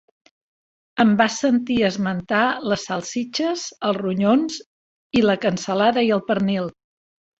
Em 1.03 1.09
vas 1.17 1.35
sentir 1.41 1.75
esmentar 1.89 2.41
les 2.71 2.85
salsitxes, 2.89 3.67
els 3.91 3.99
ronyons 4.01 4.57
i 5.21 5.23
la 5.27 5.37
cansalada 5.45 6.09
i 6.09 6.11
el 6.17 6.25
pernil. 6.33 6.73